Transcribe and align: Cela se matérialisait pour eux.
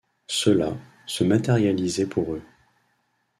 Cela 0.25 0.73
se 1.05 1.23
matérialisait 1.23 2.07
pour 2.07 2.33
eux. 2.33 2.41